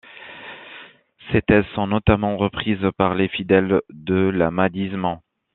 [1.31, 5.19] Ces thèses sont notamment reprises par les fidèles de l'ahmadisme.